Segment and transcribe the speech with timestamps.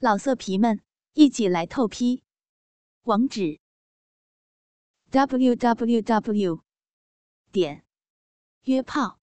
[0.00, 0.80] 老色皮们，
[1.14, 2.22] 一起来透批！
[3.02, 3.58] 网址
[5.10, 6.62] ：w w w
[7.50, 7.84] 点
[8.62, 9.18] 约炮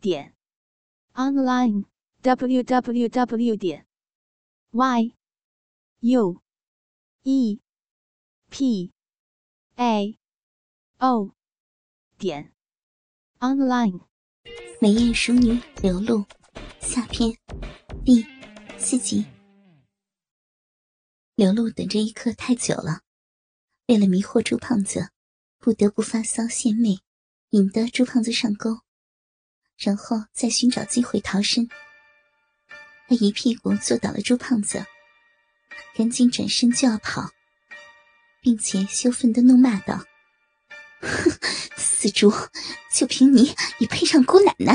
[0.00, 0.34] 点
[1.12, 1.84] online
[2.22, 3.86] w w w 点
[4.72, 5.14] y
[6.00, 6.42] u
[7.22, 7.60] e
[8.50, 8.92] p
[9.76, 10.18] a
[10.98, 11.30] o
[12.18, 12.52] 点
[13.38, 14.00] online。
[14.80, 16.24] 美艳熟女流露
[16.80, 17.32] 下篇
[18.04, 18.26] 第
[18.76, 19.33] 四集。
[21.36, 23.00] 刘露等这一刻太久了，
[23.88, 25.10] 为了迷惑朱胖子，
[25.58, 27.00] 不得不发骚献媚，
[27.50, 28.78] 引得朱胖子上钩，
[29.76, 31.68] 然后再寻找机会逃生。
[33.08, 34.86] 他一屁股坐倒了朱胖子，
[35.96, 37.28] 赶紧转身就要跑，
[38.40, 40.04] 并且羞愤的怒骂道
[41.02, 41.32] ：“哼，
[41.76, 42.32] 死猪，
[42.92, 44.72] 就凭你也配上姑奶奶？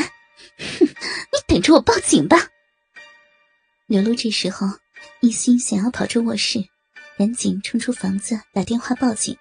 [0.57, 2.49] 哼，你等着我报警吧！”
[3.87, 4.67] 刘露这时候。
[5.21, 6.63] 一心想要跑出卧室，
[7.17, 9.35] 赶紧冲出房子打电话报警。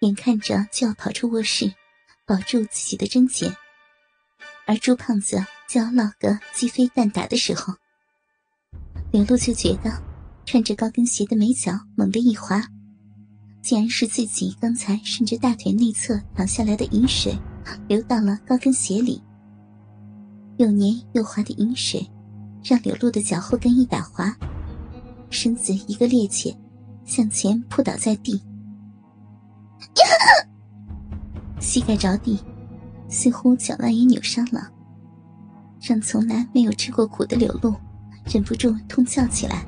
[0.00, 1.70] 眼看着就要跑出卧室，
[2.26, 3.54] 保住自己的贞洁，
[4.66, 7.74] 而朱胖子就要落个鸡飞蛋打的时候，
[9.12, 10.02] 刘露就觉得
[10.46, 12.66] 穿着高跟鞋的美脚猛地一滑，
[13.62, 17.38] 竟然是自己刚才顺着大腿内侧淌下来的饮水
[17.86, 19.22] 流到了高跟鞋里。
[20.56, 22.10] 又黏又滑的饮水，
[22.64, 24.34] 让刘露的脚后跟一打滑。
[25.34, 26.54] 身子一个趔趄，
[27.04, 28.40] 向前扑倒在地，
[31.60, 32.38] 膝盖着地，
[33.08, 34.70] 似乎脚腕也扭伤了，
[35.82, 37.74] 让从来没有吃过苦的柳露
[38.32, 39.66] 忍不住痛叫起来。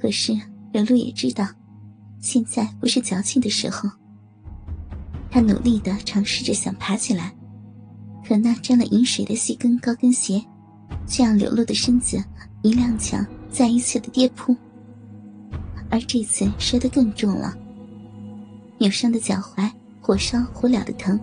[0.00, 0.32] 可是
[0.72, 1.48] 柳露也知道，
[2.20, 3.90] 现在不是矫情的时候。
[5.28, 7.34] 他努力的尝试着想爬起来，
[8.24, 10.40] 可那沾了饮水的细跟高跟鞋，
[11.04, 12.22] 却让柳露的身子
[12.62, 13.26] 一踉跄。
[13.54, 14.54] 再一次的跌扑，
[15.88, 17.56] 而这次摔得更重了。
[18.78, 21.18] 扭伤的脚踝火烧火燎的疼，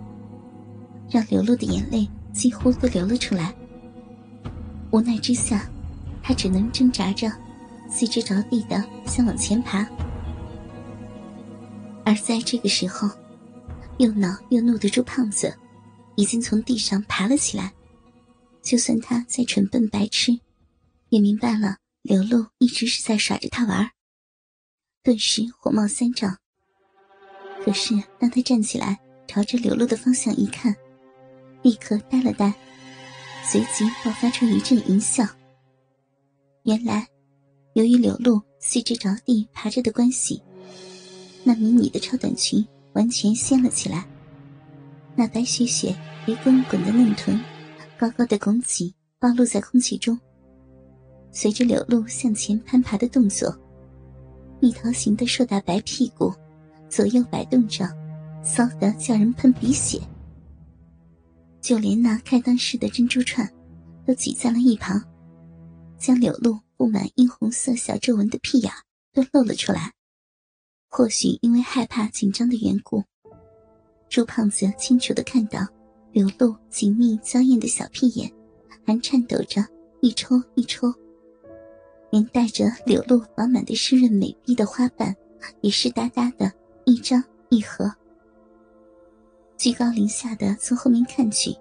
[1.09, 3.53] 让流露的眼泪几乎都流了出来。
[4.91, 5.69] 无奈之下，
[6.23, 7.29] 他只能挣扎着，
[7.89, 9.85] 四肢着地的想往前爬。
[12.05, 13.09] 而在这个时候，
[13.97, 15.53] 又恼又怒的猪胖子
[16.15, 17.73] 已经从地上爬了起来。
[18.61, 20.39] 就算他再蠢笨白痴，
[21.09, 21.75] 也明白了。
[22.03, 23.91] 刘露一直是在耍着他玩，
[25.03, 26.35] 顿时火冒三丈。
[27.63, 30.75] 可是当他站起来，朝着刘露的方向一看，
[31.61, 32.51] 立刻呆了呆，
[33.43, 35.23] 随即爆发出一阵淫笑。
[36.63, 37.07] 原来，
[37.73, 40.41] 由于刘露四肢着地爬着的关系，
[41.43, 44.07] 那迷你的超短裙完全掀了起来，
[45.15, 45.95] 那白雪雪、
[46.25, 47.39] 肥滚滚的嫩臀，
[47.95, 50.19] 高高的拱起，暴露在空气中。
[51.31, 53.55] 随着柳露向前攀爬的动作，
[54.59, 56.33] 蜜桃形的硕大白屁股
[56.89, 57.87] 左右摆动着，
[58.43, 59.99] 骚得叫人喷鼻血。
[61.61, 63.49] 就连那开裆式的珍珠串，
[64.05, 65.01] 都挤在了一旁，
[65.97, 68.71] 将柳露布满殷红色小皱纹的屁眼
[69.13, 69.93] 都露了出来。
[70.89, 73.01] 或许因为害怕紧张的缘故，
[74.09, 75.65] 朱胖子清楚的看到
[76.11, 78.29] 柳露紧密娇艳的小屁眼，
[78.85, 79.65] 还颤抖着
[80.01, 80.93] 一抽一抽。
[82.11, 85.15] 连带着柳露饱满的湿润美臂的花瓣，
[85.61, 86.51] 也湿哒哒的
[86.85, 87.91] 一张一合。
[89.57, 91.55] 居高临下的从后面看去，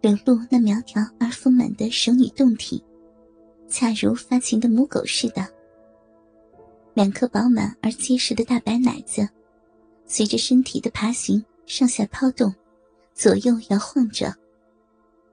[0.00, 2.82] 柳露那苗条而丰满的熟女胴体，
[3.68, 5.46] 恰如发情的母狗似的。
[6.94, 9.28] 两颗饱满而结实的大白奶子，
[10.06, 12.52] 随着身体的爬行上下抛动，
[13.14, 14.34] 左右摇晃着，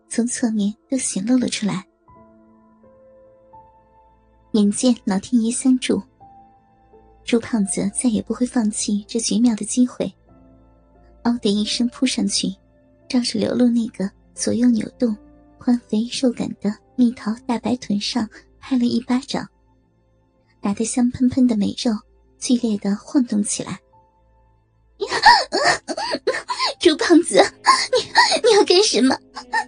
[0.08, 1.88] 从侧面都显露了出来。
[4.54, 6.00] 眼见老天爷相助，
[7.24, 10.14] 朱胖子再也不会放弃这绝妙的机会。
[11.24, 12.54] 嗷的一声扑上去，
[13.10, 15.18] 照着流露那个左右扭动、
[15.58, 19.48] 宽肥瘦感的蜜桃大白臀上拍了一巴掌，
[20.62, 21.92] 打得香喷喷的美肉
[22.38, 23.80] 剧烈的晃动起来。
[26.80, 27.42] 朱胖子，
[27.92, 29.18] 你你要干什么？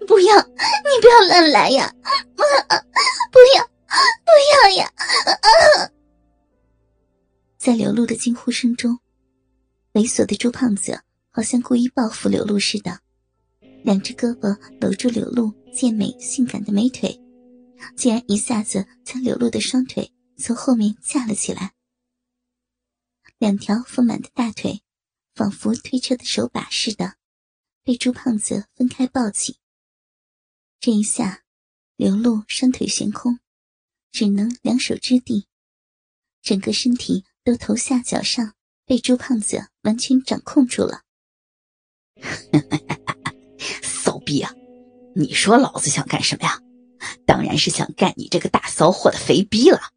[0.06, 1.92] 不要，你不要乱来呀！
[3.32, 3.75] 不要。
[3.88, 4.92] 不要呀！
[7.58, 9.00] 在刘露的惊呼声中，
[9.94, 13.00] 猥琐的猪胖子好像故意报复刘露似的，
[13.84, 17.20] 两只胳膊搂住刘露健美性感的美腿，
[17.96, 21.74] 竟然一下子将刘露的双腿从后面架了起来。
[23.38, 24.82] 两条丰满的大腿，
[25.34, 27.16] 仿佛推车的手把似的，
[27.84, 29.58] 被猪胖子分开抱起。
[30.80, 31.44] 这一下，
[31.96, 33.40] 刘露双腿悬空。
[34.16, 35.46] 只能两手支地，
[36.42, 38.54] 整个身体都头下脚上
[38.86, 41.02] 被朱胖子完全掌控住了。
[43.84, 44.54] 骚逼啊！
[45.18, 46.62] 你说老子想干什么呀？
[47.28, 49.92] 当然是想干你这个大骚货的肥逼了。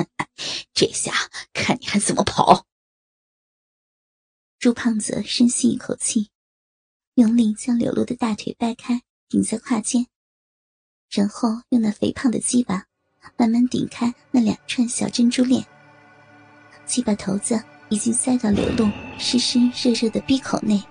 [0.74, 1.14] 这下
[1.54, 2.66] 看你还怎么跑！
[4.58, 6.28] 朱胖子深吸一口气，
[7.14, 9.00] 用力将柳露的大腿掰开，
[9.30, 10.08] 顶在胯间，
[11.08, 12.84] 然后用那肥胖的鸡巴
[13.36, 15.64] 慢慢顶开那两串小珍珠链。
[16.84, 18.88] 鸡巴头子已经塞到柳露
[19.18, 20.82] 湿湿热热的逼口内。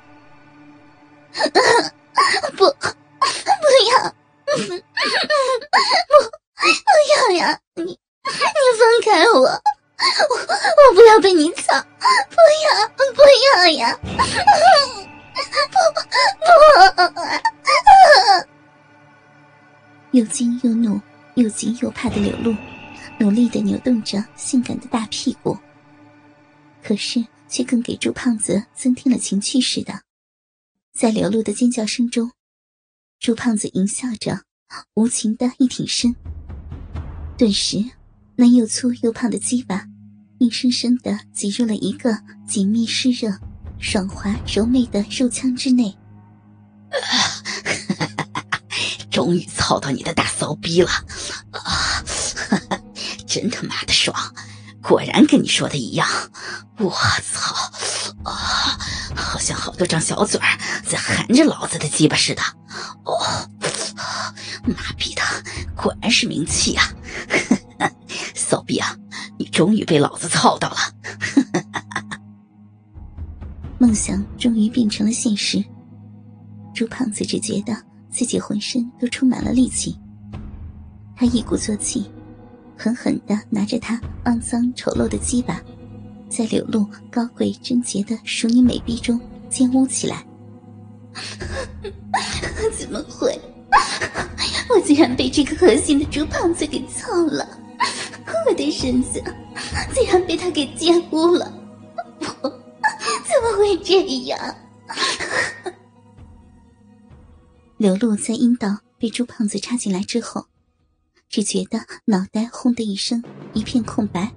[2.55, 2.65] 不，不
[3.91, 4.15] 要，
[4.45, 4.51] 不，
[6.57, 7.59] 不要呀！
[7.75, 11.73] 你，你放开我，我，我不要被你操！
[12.29, 13.21] 不要，不
[13.57, 13.99] 要呀！
[14.01, 14.13] 不，
[15.71, 15.75] 不！
[20.11, 21.01] 又惊又怒，
[21.35, 22.55] 又急又怕的柳露，
[23.19, 25.57] 努力的扭动着性感的大屁股，
[26.83, 30.01] 可是却更给朱胖子增添了情趣似的。
[30.93, 32.31] 在流露的尖叫声中，
[33.19, 34.43] 朱胖子淫笑着，
[34.93, 36.15] 无情的一挺身。
[37.37, 37.83] 顿时，
[38.35, 39.85] 那又粗又胖的鸡巴，
[40.39, 42.17] 硬生生的挤入了一个
[42.47, 43.37] 紧密湿热、
[43.77, 45.93] 爽滑柔媚的肉腔之内。
[49.15, 50.89] 终于操到你的大骚逼了，
[51.51, 52.03] 啊，
[53.25, 54.13] 真他妈的爽！
[54.83, 56.06] 果然跟你说的一样，
[56.79, 56.89] 我
[57.23, 57.56] 操，
[58.29, 58.77] 啊！
[59.15, 62.41] 好像好多张小嘴儿在含着老子的鸡巴似的，
[63.06, 63.17] 哦，
[64.65, 65.21] 妈逼的，
[65.81, 66.83] 果然是名气啊！
[68.35, 68.97] 骚逼啊，
[69.39, 70.77] 你终于被老子操到了！
[73.79, 75.63] 梦想终于变成了现实。
[76.73, 77.73] 朱胖子只觉得
[78.15, 79.94] 自己浑身都充满了力气，
[81.17, 82.09] 他一鼓作气，
[82.77, 85.62] 狠狠地拿着他肮脏丑陋的鸡巴。
[86.29, 89.19] 在柳露高贵贞洁的淑女美臂中
[89.50, 90.25] 奸污起来，
[92.77, 93.38] 怎么会？
[94.73, 97.45] 我竟然被这个恶心的猪胖子给操了！
[98.47, 99.21] 我的身子
[99.94, 101.51] 竟然被他给奸污了！
[102.41, 102.50] 我
[103.27, 104.39] 怎么会这样？
[107.77, 110.45] 刘露在阴道被猪胖子插进来之后，
[111.30, 113.22] 只觉得脑袋轰的一声，
[113.54, 114.31] 一片空白。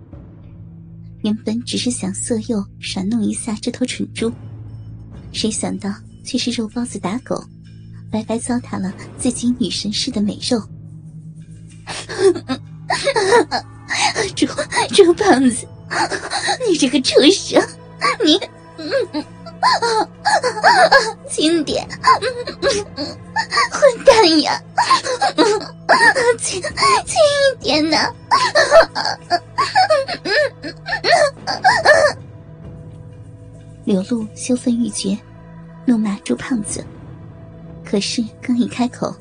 [1.22, 4.32] 原本只是想色诱耍弄一下这头蠢猪，
[5.32, 5.94] 谁想到
[6.24, 7.40] 却是肉包子打狗，
[8.10, 10.60] 白白糟蹋了自己女神似的美肉。
[14.34, 14.46] 猪
[14.92, 15.66] 猪胖子，
[16.68, 17.62] 你这个畜生，
[18.24, 18.40] 你，
[21.28, 21.86] 轻点，
[23.70, 24.62] 混蛋呀，
[26.38, 26.72] 轻轻
[27.60, 28.12] 一点呐！
[33.84, 35.18] 刘露羞愤欲绝，
[35.86, 36.84] 怒骂朱胖子。
[37.84, 39.14] 可是刚一开口，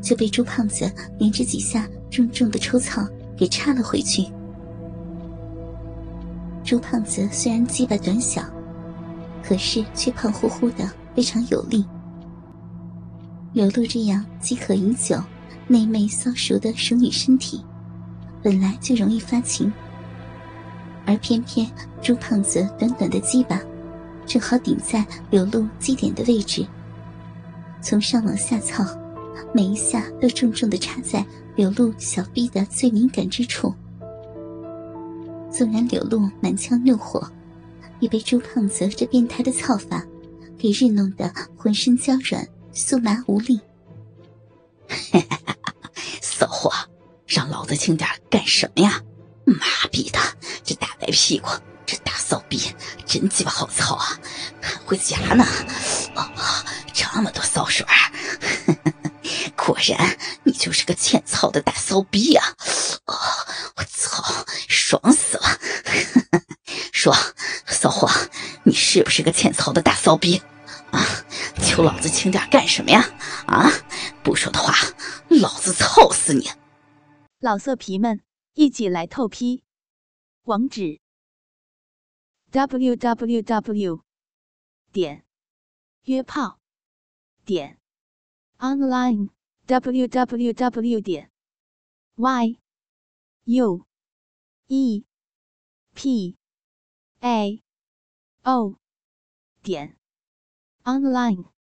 [0.00, 3.06] 就被朱胖子连着几下重重的抽草
[3.36, 4.26] 给插了回去。
[6.64, 8.42] 朱胖子虽然鸡巴短小，
[9.46, 11.84] 可是却胖乎乎的，非常有力。
[13.52, 15.16] 柳露这样饥渴已久、
[15.68, 17.64] 内媚骚熟的熟女身体，
[18.42, 19.72] 本来就容易发情，
[21.06, 21.70] 而偏偏
[22.02, 23.60] 朱胖子短短的鸡巴。
[24.26, 26.66] 正好顶在柳露基点的位置，
[27.80, 28.84] 从上往下操，
[29.54, 31.24] 每一下都重重的插在
[31.54, 33.72] 柳露小臂的最敏感之处。
[35.48, 37.24] 纵然柳露满腔怒火，
[38.00, 40.04] 也被朱胖子这变态的操法
[40.58, 43.60] 给日弄得浑身娇软、酥麻无力。
[46.20, 46.72] 骚货，
[47.26, 49.02] 让老子轻点干什么呀？
[49.44, 50.18] 妈逼的，
[50.64, 51.48] 这大白屁股！
[51.86, 52.60] 这大骚逼
[53.06, 54.18] 真鸡巴好操啊，
[54.60, 55.46] 还会夹呢！
[56.16, 56.28] 哦，
[56.92, 57.86] 这么多骚水，
[59.56, 62.44] 果然你就是个欠操的大骚逼啊！
[63.04, 63.14] 哦，
[63.76, 64.20] 我操，
[64.66, 65.60] 爽死了！
[66.92, 67.16] 说，
[67.68, 68.10] 骚货，
[68.64, 70.38] 你是不是个欠操的大骚逼？
[70.90, 71.04] 啊，
[71.62, 73.04] 求老子轻点干什么呀？
[73.46, 73.68] 啊，
[74.24, 74.72] 不说的话，
[75.28, 76.48] 老子操死你！
[77.38, 78.22] 老色皮们，
[78.54, 79.64] 一起来透批，
[80.44, 80.98] 网址。
[82.50, 84.00] www.
[84.90, 85.26] 点
[86.04, 86.58] 约炮
[87.44, 87.78] 点
[88.56, 89.28] online
[89.66, 91.02] www.
[91.02, 91.30] 点
[92.14, 92.58] y
[93.44, 93.86] u
[94.68, 95.04] e
[95.92, 96.38] p
[97.20, 97.62] a
[98.42, 98.78] o
[99.66, 99.96] 点。
[100.84, 101.55] Online